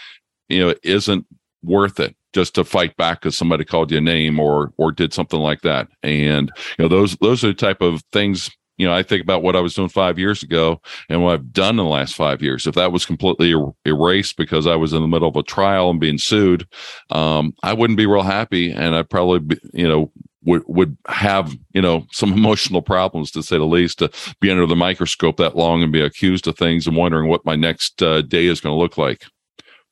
[0.48, 1.26] you know, isn't
[1.64, 5.14] worth it just to fight back because somebody called you a name or or did
[5.14, 5.88] something like that.
[6.04, 8.50] And you know, those those are the type of things.
[8.78, 11.52] You know, I think about what I was doing five years ago and what I've
[11.52, 12.66] done in the last five years.
[12.66, 15.90] If that was completely er- erased because I was in the middle of a trial
[15.90, 16.66] and being sued,
[17.10, 21.56] um, I wouldn't be real happy, and I'd probably, be, you know, would would have
[21.74, 25.56] you know some emotional problems to say the least to be under the microscope that
[25.56, 28.74] long and be accused of things and wondering what my next uh, day is going
[28.74, 29.26] to look like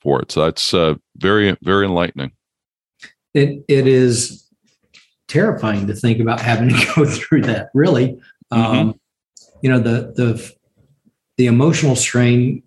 [0.01, 0.31] for it.
[0.31, 2.31] So that's uh, very very enlightening.
[3.33, 4.47] It it is
[5.27, 7.69] terrifying to think about having to go through that.
[7.73, 8.19] Really,
[8.53, 8.55] mm-hmm.
[8.61, 8.99] um,
[9.61, 10.53] you know the the
[11.37, 12.63] the emotional strain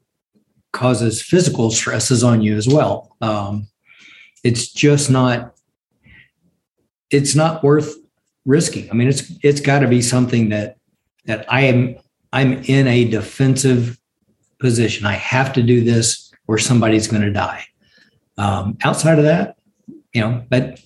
[0.73, 3.17] causes physical stresses on you as well.
[3.21, 3.67] Um,
[4.45, 5.55] it's just not
[7.11, 7.97] it's not worth
[8.45, 8.91] risking.
[8.91, 10.77] I mean, it's it's got to be something that
[11.27, 11.97] that I am
[12.33, 13.99] I'm in a defensive
[14.59, 15.07] position.
[15.07, 17.65] I have to do this or somebody's going to die.
[18.39, 19.57] Um, outside of that,
[20.13, 20.81] you know, but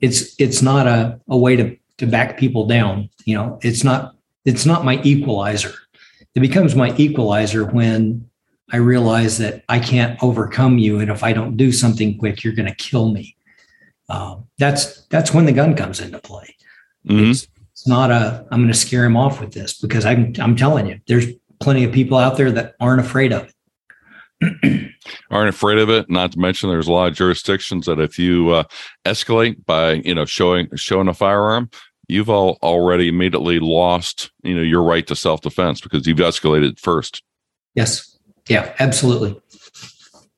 [0.00, 3.10] it's it's not a, a way to to back people down.
[3.24, 5.74] You know, it's not it's not my equalizer.
[6.34, 8.28] It becomes my equalizer when
[8.72, 12.54] I realize that I can't overcome you, and if I don't do something quick, you're
[12.54, 13.36] going to kill me.
[14.08, 16.54] Um, that's that's when the gun comes into play.
[17.08, 17.30] Mm-hmm.
[17.32, 20.56] It's, it's, not a I'm going to scare him off with this because I'm I'm
[20.56, 21.26] telling you, there's
[21.60, 24.90] plenty of people out there that aren't afraid of it.
[25.30, 26.08] aren't afraid of it.
[26.10, 28.64] Not to mention, there's a lot of jurisdictions that if you uh,
[29.04, 31.70] escalate by you know showing showing a firearm,
[32.08, 36.78] you've all already immediately lost you know your right to self defense because you've escalated
[36.78, 37.22] first.
[37.74, 38.18] Yes.
[38.48, 38.74] Yeah.
[38.78, 39.40] Absolutely.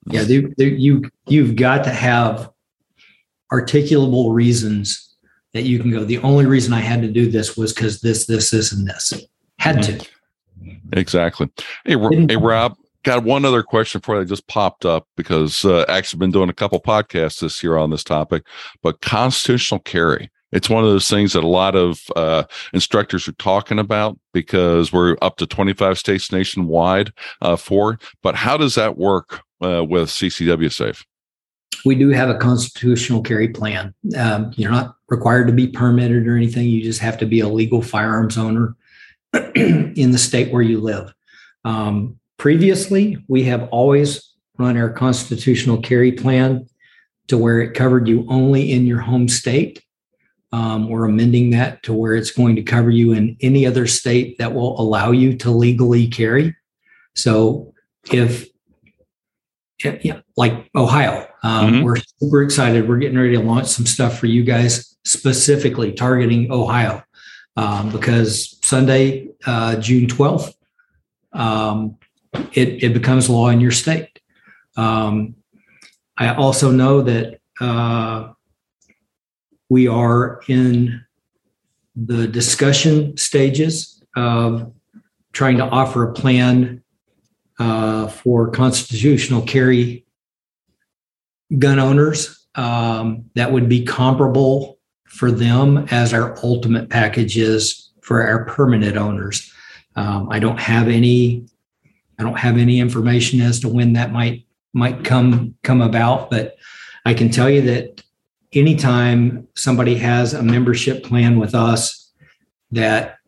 [0.07, 0.23] Yeah.
[0.23, 2.51] They, they, you you've got to have
[3.53, 5.17] articulable reasons
[5.53, 6.05] that you can go.
[6.05, 9.13] The only reason I had to do this was because this, this, this, and this.
[9.59, 10.07] Had to.
[10.93, 11.49] Exactly.
[11.85, 12.77] Hey, hey, Rob.
[13.05, 16.51] Got one other question for you that just popped up because uh, actually been doing
[16.51, 18.45] a couple podcasts this year on this topic.
[18.83, 23.33] But constitutional carry, it's one of those things that a lot of uh, instructors are
[23.33, 27.99] talking about because we're up to 25 states nationwide uh, for.
[28.23, 31.05] But how does that work uh, with CCW Safe?
[31.85, 33.95] We do have a constitutional carry plan.
[34.17, 36.69] Um, you're not required to be permitted or anything.
[36.69, 38.75] You just have to be a legal firearms owner
[39.55, 41.13] in the state where you live.
[41.65, 46.69] Um, previously, we have always run our constitutional carry plan
[47.29, 49.83] to where it covered you only in your home state.
[50.53, 54.39] Um, we're amending that to where it's going to cover you in any other state
[54.39, 56.55] that will allow you to legally carry.
[57.15, 57.75] So
[58.11, 58.49] if
[59.83, 61.26] yeah, like Ohio.
[61.43, 61.83] Um, mm-hmm.
[61.85, 62.89] We're super excited.
[62.89, 67.03] We're getting ready to launch some stuff for you guys, specifically targeting Ohio,
[67.57, 70.55] um, because Sunday, uh, June 12th,
[71.33, 71.99] um,
[72.53, 74.21] it, it becomes law in your state.
[74.77, 75.37] Um,
[76.17, 78.33] I also know that uh,
[79.69, 81.05] we are in
[81.95, 84.73] the discussion stages of
[85.33, 86.83] trying to offer a plan
[87.59, 90.06] uh, for constitutional carry
[91.59, 98.23] gun owners um, that would be comparable for them as our ultimate package is for
[98.23, 99.53] our permanent owners.
[99.95, 101.47] Um, I don't have any
[102.19, 106.57] I don't have any information as to when that might might come come about, but
[107.05, 108.03] I can tell you that
[108.53, 112.13] anytime somebody has a membership plan with us
[112.71, 113.19] that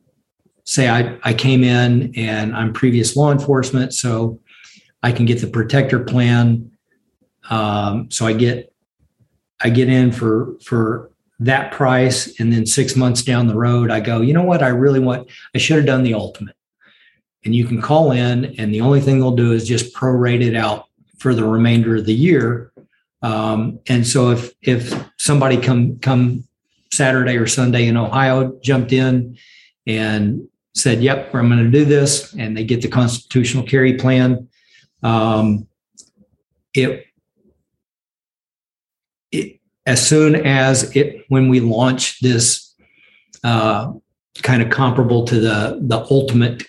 [0.64, 4.40] say I, I came in and I'm previous law enforcement, so
[5.02, 6.70] I can get the protector plan.
[7.48, 8.72] Um, so I get
[9.61, 14.00] I get in for for that price, and then six months down the road, I
[14.00, 14.62] go, you know what?
[14.62, 15.28] I really want.
[15.54, 16.56] I should have done the ultimate.
[17.44, 20.56] And you can call in, and the only thing they'll do is just prorate it
[20.56, 20.87] out
[21.18, 22.72] for the remainder of the year.
[23.22, 26.44] Um, and so if if somebody come come
[26.92, 29.37] Saturday or Sunday in Ohio jumped in
[29.87, 34.48] and said, "Yep, I'm going to do this," and they get the constitutional carry plan,
[35.02, 35.66] um,
[36.74, 37.08] it it
[39.88, 42.74] as soon as it when we launch this
[43.42, 43.90] uh,
[44.42, 46.64] kind of comparable to the the ultimate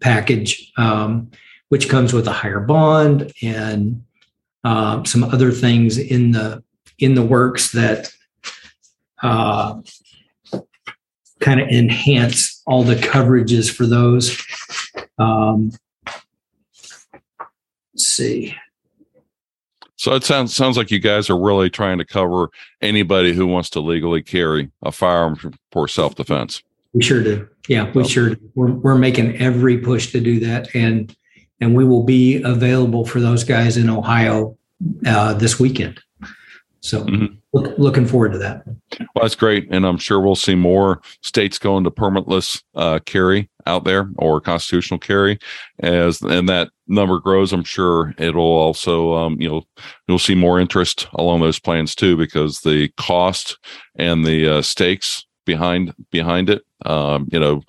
[0.00, 1.30] package, um,
[1.68, 4.04] which comes with a higher bond and
[4.64, 6.62] uh, some other things in the
[6.98, 8.10] in the works that
[9.22, 9.80] uh,
[11.38, 14.36] kind of enhance all the coverages for those.
[15.16, 15.70] Um,
[17.96, 18.56] see.
[19.98, 23.68] So it sounds sounds like you guys are really trying to cover anybody who wants
[23.70, 25.36] to legally carry a firearm
[25.72, 26.62] for self defense.
[26.92, 27.48] We sure do.
[27.66, 28.50] Yeah, we sure do.
[28.54, 31.14] We're, we're making every push to do that, and
[31.60, 34.56] and we will be available for those guys in Ohio
[35.04, 36.00] uh, this weekend.
[36.80, 37.34] So mm-hmm.
[37.62, 38.64] Look, looking forward to that.
[38.66, 43.50] Well, that's great, and I'm sure we'll see more states going to permitless uh, carry
[43.66, 45.38] out there or constitutional carry
[45.80, 47.52] as and that number grows.
[47.52, 49.62] I'm sure it'll also um, you know
[50.06, 53.58] you'll see more interest along those plans too because the cost
[53.96, 56.62] and the uh, stakes behind behind it.
[56.86, 57.62] Um, you know,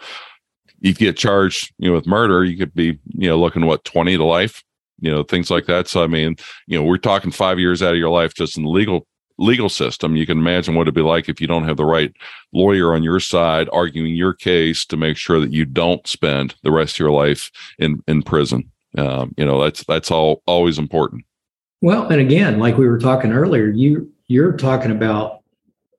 [0.80, 4.18] you get charged you know with murder, you could be you know looking what 20
[4.18, 4.64] to life
[5.02, 6.36] you know things like that so i mean
[6.68, 9.08] you know we're talking five years out of your life just in legal
[9.40, 12.14] legal system you can imagine what it'd be like if you don't have the right
[12.54, 16.72] lawyer on your side arguing your case to make sure that you don't spend the
[16.72, 21.24] rest of your life in in prison um, you know that's that's all always important
[21.82, 25.42] well and again like we were talking earlier you you're talking about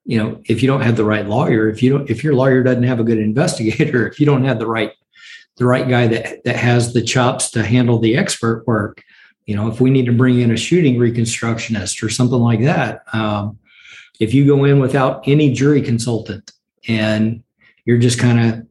[0.05, 2.63] you know if you don't have the right lawyer if you don't if your lawyer
[2.63, 4.93] doesn't have a good investigator if you don't have the right
[5.61, 9.05] the right guy that that has the chops to handle the expert work.
[9.51, 13.03] You know, if we need to bring in a shooting reconstructionist or something like that,
[13.13, 13.59] um,
[14.21, 16.53] if you go in without any jury consultant
[16.87, 17.43] and
[17.85, 18.67] you're just kind of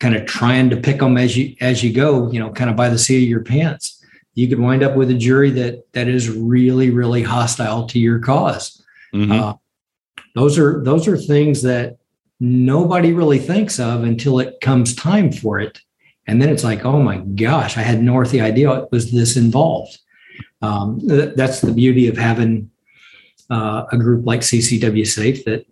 [0.00, 2.74] kind of trying to pick them as you as you go, you know, kind of
[2.74, 6.08] by the seat of your pants, you could wind up with a jury that that
[6.08, 8.84] is really really hostile to your because
[9.14, 9.30] mm-hmm.
[9.30, 9.54] uh,
[10.34, 11.98] those are those are things that
[12.40, 15.78] nobody really thinks of until it comes time for it.
[16.28, 19.36] And then it's like, oh my gosh, I had no earthly idea it was this
[19.36, 19.98] involved.
[20.60, 22.70] Um, th- that's the beauty of having
[23.50, 25.66] uh, a group like CCW Safe that,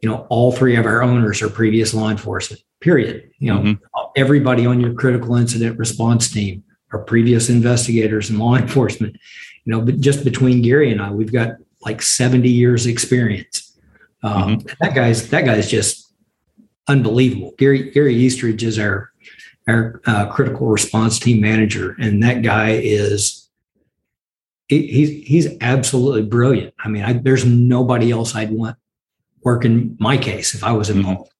[0.00, 3.30] you know, all three of our owners are previous law enforcement, period.
[3.38, 4.10] You know, mm-hmm.
[4.16, 9.14] everybody on your critical incident response team are previous investigators and law enforcement.
[9.66, 13.78] You know, but just between Gary and I, we've got like 70 years experience.
[14.22, 14.68] Um, mm-hmm.
[14.80, 16.12] That guy's that guy's just
[16.88, 17.52] unbelievable.
[17.58, 19.12] Gary Gary Eastridge is our
[19.68, 23.48] our uh, critical response team manager, and that guy is
[24.68, 26.74] he, he's he's absolutely brilliant.
[26.78, 28.76] I mean, I, there's nobody else I'd want
[29.42, 31.00] working my case if I was mm-hmm.
[31.00, 31.32] involved.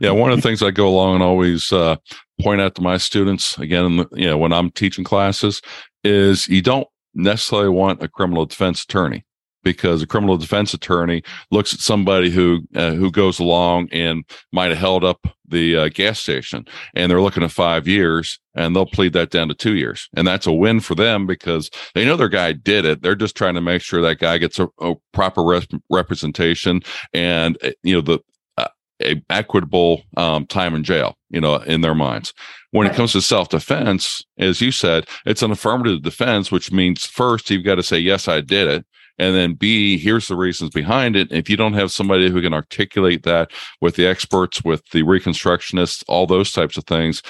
[0.00, 1.96] Yeah, one of the things I go along and always uh,
[2.40, 5.60] point out to my students again, you know, when I'm teaching classes,
[6.04, 9.24] is you don't necessarily want a criminal defense attorney
[9.62, 14.70] because a criminal defense attorney looks at somebody who uh, who goes along and might
[14.70, 18.86] have held up the uh, gas station and they're looking at five years and they'll
[18.86, 20.08] plead that down to two years.
[20.16, 23.02] And that's a win for them because they know their guy did it.
[23.02, 27.58] They're just trying to make sure that guy gets a, a proper rep- representation and
[27.62, 28.18] uh, you know the
[28.56, 28.68] uh,
[29.02, 32.32] a equitable um, time in jail you know in their minds.
[32.70, 37.48] When it comes to self-defense as you said it's an affirmative defense which means first
[37.48, 38.84] you've got to say yes i did it
[39.18, 41.30] and then b here's the reasons behind it.
[41.30, 43.50] If you don't have somebody who can articulate that
[43.80, 47.22] with the experts with the reconstructionists all those types of things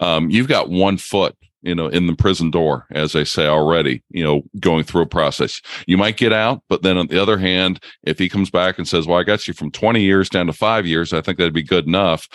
[0.00, 4.02] um, you've got one foot you know in the prison door as they say already
[4.10, 5.60] you know going through a process.
[5.86, 8.86] You might get out but then on the other hand if he comes back and
[8.86, 11.54] says well i got you from 20 years down to five years i think that'd
[11.54, 12.28] be good enough.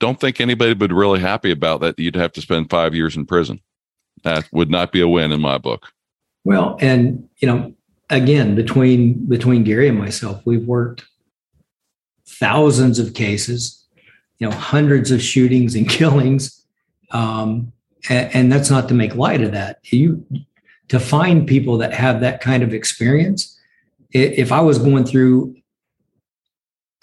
[0.00, 3.16] Don't think anybody would be really happy about that you'd have to spend five years
[3.16, 3.60] in prison.
[4.24, 5.88] That would not be a win in my book.
[6.44, 7.74] Well and you know
[8.14, 11.04] again, between between Gary and myself, we've worked
[12.26, 13.84] thousands of cases,
[14.38, 16.64] you know, hundreds of shootings and killings.
[17.10, 17.72] Um,
[18.08, 19.78] and, and that's not to make light of that.
[19.84, 20.24] You
[20.88, 23.58] to find people that have that kind of experience.
[24.12, 25.56] If I was going through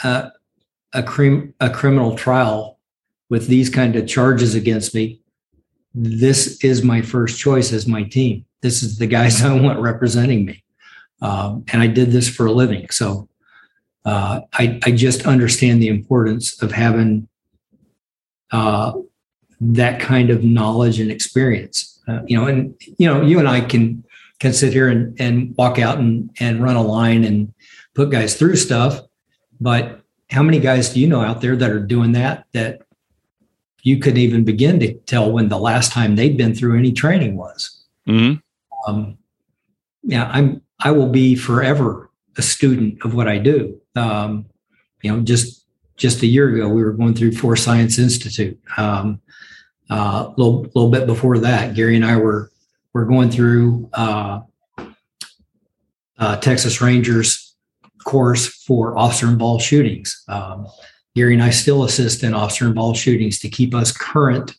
[0.04, 0.32] a,
[0.94, 2.80] a, crim, a criminal trial
[3.30, 5.22] with these kind of charges against me,
[5.94, 8.46] this is my first choice as my team.
[8.62, 10.64] This is the guys I want representing me.
[11.22, 12.90] Um, and I did this for a living.
[12.90, 13.30] So
[14.06, 17.28] uh, I, I just understand the importance of having
[18.52, 18.94] uh,
[19.60, 22.00] that kind of knowledge and experience.
[22.08, 24.04] Uh, you know, and you know, you and I can
[24.40, 27.54] can sit here and, and walk out and, and run a line and
[27.94, 29.00] put guys through stuff.
[29.60, 30.02] But
[30.32, 32.82] how many guys do you know out there that are doing that that
[33.84, 37.38] you couldn't even begin to tell when the last time they'd been through any training
[37.38, 37.86] was?
[38.08, 38.40] Mm-hmm.
[38.88, 39.20] Um,
[40.02, 43.80] yeah, I'm I will be forever a student of what I do.
[43.96, 44.46] Um,
[45.02, 45.66] you know, just
[45.98, 48.60] just a year ago, we were going through Force Science Institute.
[48.78, 49.22] Um,
[49.90, 52.52] a uh, little, little bit before that, Gary and I were
[52.94, 54.42] were going through uh,
[56.18, 57.56] uh, Texas Rangers
[58.04, 60.24] course for officer involved shootings.
[60.28, 60.68] Um,
[61.16, 64.56] Gary and I still assist in officer involved shootings to keep us current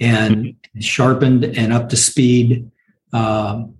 [0.00, 0.80] and mm-hmm.
[0.80, 2.70] sharpened and up to speed.
[3.12, 3.74] Um,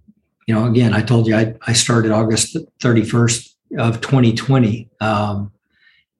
[0.46, 4.90] you know, again, I told you I, I started August 31st of 2020.
[5.00, 5.52] Um,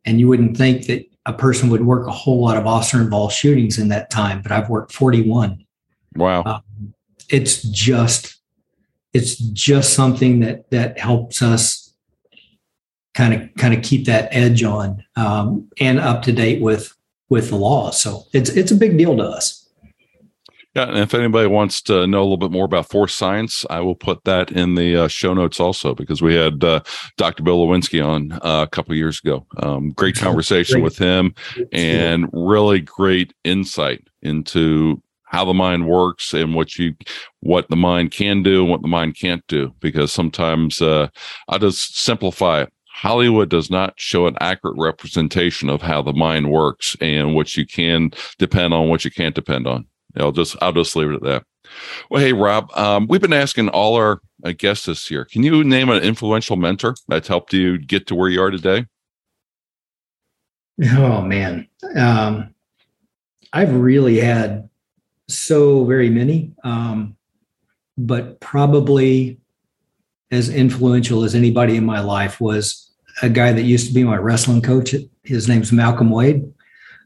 [0.05, 3.35] and you wouldn't think that a person would work a whole lot of officer involved
[3.35, 5.65] shootings in that time, but I've worked 41.
[6.17, 6.43] Wow.
[6.45, 6.95] Um,
[7.31, 8.37] it's just,
[9.13, 11.95] it's just something that, that helps us
[13.15, 16.95] kind of, kind of keep that edge on um, and up to date with,
[17.31, 17.91] with the law.
[17.91, 19.64] So it's, it's a big deal to us.
[20.75, 23.79] Yeah, and if anybody wants to know a little bit more about Force Science, I
[23.81, 26.81] will put that in the uh, show notes also because we had uh,
[27.17, 27.45] Dr.
[27.45, 29.47] Bill Lewinski on uh, a couple years ago.
[29.59, 30.85] Um, great conversation great.
[30.85, 31.35] with him
[31.73, 35.01] and really great insight into
[35.35, 36.95] how the mind works and what you
[37.41, 41.09] what the mind can do and what the mind can't do because sometimes uh,
[41.49, 46.53] i'll just simplify it hollywood does not show an accurate representation of how the mind
[46.53, 49.85] works and what you can depend on what you can't depend on
[50.17, 51.45] I'll just I'll just leave it at that.
[52.11, 55.25] Well, hey Rob, um, we've been asking all our uh, guests this year.
[55.25, 58.87] Can you name an influential mentor that's helped you get to where you are today?
[60.93, 62.55] Oh man, um,
[63.53, 64.69] I've really had
[65.29, 67.17] so very many, um,
[67.97, 69.39] but probably
[70.31, 72.93] as influential as anybody in my life was
[73.23, 74.95] a guy that used to be my wrestling coach.
[75.23, 76.53] His name's Malcolm Wade.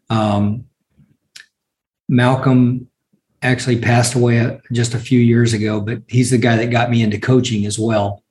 [0.09, 0.65] Um,
[2.09, 2.89] Malcolm
[3.43, 7.03] actually passed away just a few years ago, but he's the guy that got me
[7.03, 8.23] into coaching as well.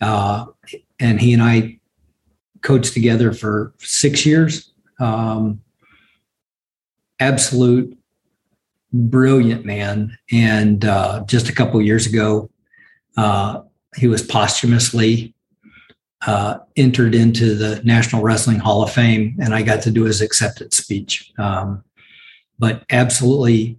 [0.00, 0.46] Uh,
[0.98, 1.78] and he and I
[2.62, 4.72] coached together for six years.
[5.00, 5.60] Um,
[7.20, 7.96] absolute
[8.92, 10.16] brilliant man.
[10.30, 12.50] And uh, just a couple years ago,
[13.16, 13.62] uh,
[13.96, 15.34] he was posthumously
[16.26, 20.20] uh, entered into the National Wrestling Hall of Fame, and I got to do his
[20.20, 21.32] acceptance speech.
[21.38, 21.82] Um,
[22.58, 23.78] but absolutely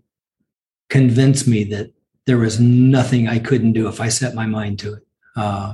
[0.93, 1.91] convinced me that
[2.27, 5.07] there was nothing I couldn't do if I set my mind to it.
[5.35, 5.73] Uh,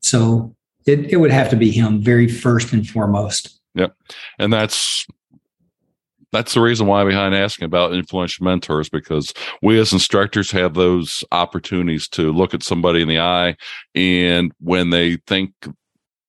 [0.00, 0.52] so
[0.84, 3.60] it, it would have to be him very first and foremost.
[3.76, 3.94] Yep.
[4.40, 5.06] And that's
[6.32, 9.32] that's the reason why behind asking about influential mentors because
[9.62, 13.54] we as instructors have those opportunities to look at somebody in the eye
[13.94, 15.52] and when they think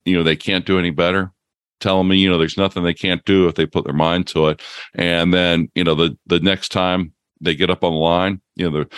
[0.06, 1.32] you know they can't do any better
[1.80, 4.48] tell me you know there's nothing they can't do if they put their mind to
[4.48, 4.62] it
[4.96, 7.14] and then you know the the next time
[7.44, 8.90] they get up on the line, you know, they're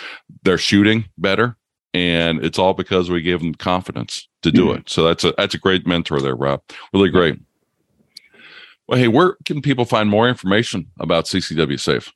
[0.42, 1.56] they're shooting better,
[1.94, 4.78] and it's all because we gave them confidence to do mm-hmm.
[4.78, 4.90] it.
[4.90, 6.62] So that's a that's a great mentor there, Rob.
[6.92, 7.38] Really great.
[8.88, 12.12] Well, hey, where can people find more information about CCW Safe?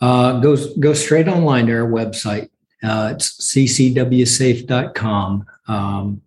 [0.00, 2.50] Uh, go go straight online to our website.
[2.82, 5.46] Uh, it's ccwsafe.com.
[5.68, 6.22] Um,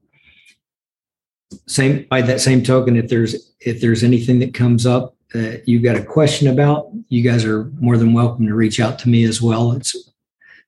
[1.67, 5.79] same by that same token, if there's if there's anything that comes up that you
[5.79, 9.23] got a question about, you guys are more than welcome to reach out to me
[9.23, 9.71] as well.
[9.73, 9.95] It's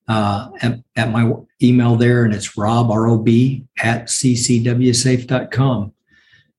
[0.08, 5.94] uh, at, at, my email there, and it's rob, R-O-B, at ccwsafe.com.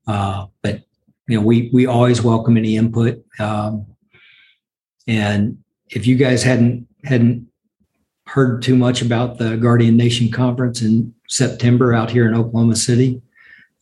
[0.07, 0.83] Uh, but,
[1.29, 3.25] you know, we, we always welcome any input.
[3.39, 3.87] Um,
[5.07, 7.49] and if you guys hadn't, hadn't
[8.27, 13.21] heard too much about the Guardian Nation Conference in September out here in Oklahoma City,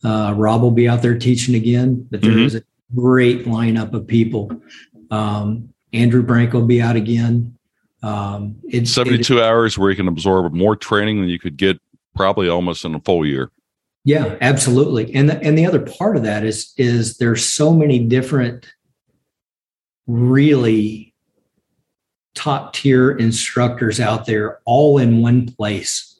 [0.03, 2.45] uh, Rob will be out there teaching again, but there mm-hmm.
[2.45, 2.63] is a
[2.93, 4.51] great lineup of people.
[5.11, 7.57] Um, Andrew Branca will be out again.
[8.03, 11.79] Um, it's 72 it, hours where you can absorb more training than you could get
[12.15, 13.51] probably almost in a full year.
[14.03, 15.13] Yeah, absolutely.
[15.15, 18.71] And the, and the other part of that is is there's so many different
[20.05, 21.13] really
[22.35, 26.11] top tier instructors out there all in one place.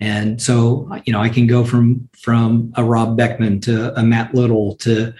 [0.00, 4.34] And so, you know, I can go from from a Rob Beckman to a Matt
[4.34, 5.14] Little to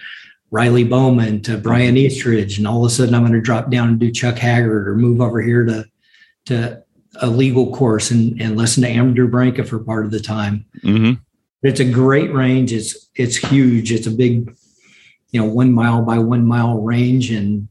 [0.53, 3.87] Riley Bowman to Brian Eastridge, and all of a sudden I'm going to drop down
[3.89, 5.85] and do Chuck Haggard or move over here to
[6.45, 6.83] to
[7.15, 10.65] a legal course and, and listen to Andrew Branca for part of the time.
[10.83, 11.13] Mm-hmm.
[11.63, 12.71] It's a great range.
[12.71, 13.91] It's it's huge.
[13.91, 14.55] It's a big,
[15.31, 17.67] you know, one mile by one mile range and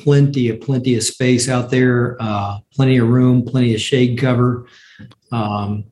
[0.00, 4.66] plenty of plenty of space out there, uh, plenty of room, plenty of shade cover.
[5.32, 5.84] Um,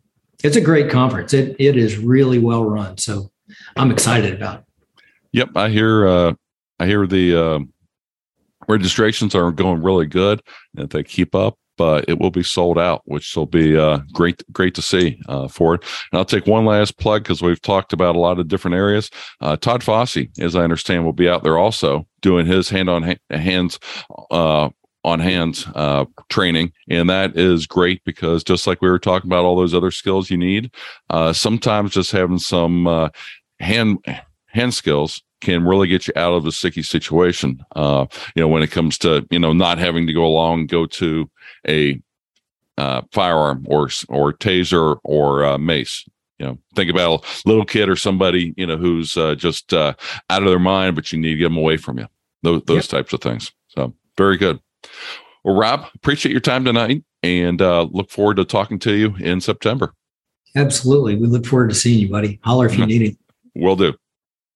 [0.43, 1.34] it's a great conference.
[1.34, 2.97] It it is really well run.
[2.97, 3.30] So
[3.76, 4.64] I'm excited about it.
[5.33, 6.33] Yep, I hear uh,
[6.78, 7.59] I hear the uh,
[8.68, 10.43] registrations are going really good.
[10.76, 14.01] and If they keep up, uh, it will be sold out, which will be uh,
[14.12, 15.83] great great to see uh, for it.
[16.12, 19.11] And I'll take one last plug because we've talked about a lot of different areas.
[19.41, 23.03] Uh, Todd Fossey, as I understand, will be out there also doing his hand on
[23.03, 23.78] ha- hands
[24.31, 24.68] uh,
[25.05, 29.45] on hands uh, training, and that is great because just like we were talking about
[29.45, 30.74] all those other skills you need,
[31.09, 33.09] uh, sometimes just having some uh,
[33.61, 33.99] hand
[34.53, 37.64] hand skills can really get you out of a sticky situation.
[37.74, 40.86] Uh, you know, when it comes to you know not having to go along, go
[40.86, 41.30] to
[41.66, 42.01] a
[42.78, 46.05] uh, firearm or or taser or uh, mace.
[46.38, 49.96] You know, think about a little kid or somebody you know who's just out
[50.28, 52.07] of their mind, but you need to get them away from you.
[52.42, 53.03] Those those yep.
[53.03, 53.53] types of things.
[53.68, 54.61] So very good.
[55.44, 59.40] Well, Rob, appreciate your time tonight and uh, look forward to talking to you in
[59.40, 59.94] September.
[60.57, 61.16] Absolutely.
[61.16, 62.40] We look forward to seeing you, buddy.
[62.42, 63.16] Holler if you need it.
[63.55, 63.94] Will do.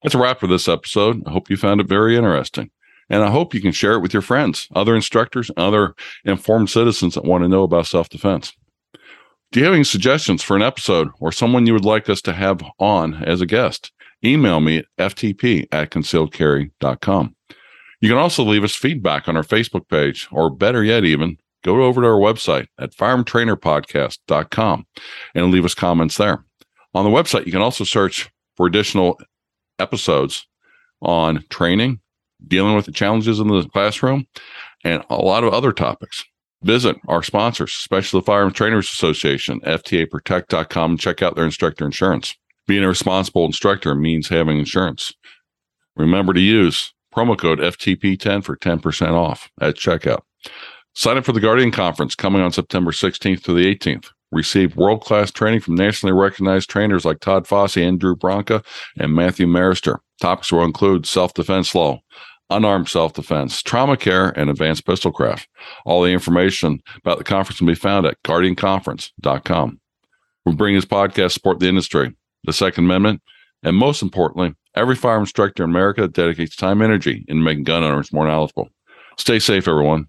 [0.05, 1.23] That's a wrap for this episode.
[1.27, 2.71] I hope you found it very interesting.
[3.09, 5.95] And I hope you can share it with your friends, other instructors, other
[6.25, 8.53] informed citizens that want to know about self defense.
[9.51, 12.35] Do you have any suggestions for an episode or someone you would like us to
[12.35, 13.93] have on as a guest?
[14.23, 17.35] Email me at ftp at concealedcarry.com.
[18.01, 21.83] You can also leave us feedback on our Facebook page, or better yet, even go
[21.83, 24.87] over to our website at firearmtrainerpodcast.com
[25.35, 26.45] and leave us comments there.
[26.95, 29.19] On the website, you can also search for additional
[29.79, 30.47] episodes
[31.01, 32.01] on training,
[32.47, 34.27] dealing with the challenges in the classroom,
[34.85, 36.25] and a lot of other topics.
[36.63, 42.35] Visit our sponsors, especially the Firearms Trainers Association, FTAProtect.com, and check out their instructor insurance.
[42.67, 45.13] Being a responsible instructor means having insurance.
[45.97, 50.23] Remember to use promo code FTP10 for 10% off at checkout.
[50.95, 54.09] Sign up for the Guardian Conference coming on September 16th to the 18th.
[54.35, 58.63] Receive world class training from nationally recognized trainers like Todd Fossey, Andrew Branca,
[58.99, 60.01] and Matthew Maruster.
[60.21, 62.01] Topics will include self defense law,
[62.51, 65.49] unarmed self defense, trauma care, and advanced pistol craft.
[65.87, 69.81] All the information about the conference can be found at guardianconference.com.
[70.45, 72.15] We bring this podcast to support the industry,
[72.45, 73.23] the Second Amendment,
[73.63, 77.85] and most importantly, Every firearm instructor in America dedicates time and energy in making gun
[77.85, 78.71] owners more knowledgeable.
[79.17, 80.09] Stay safe, everyone.